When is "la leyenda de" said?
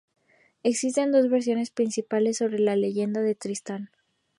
2.57-3.35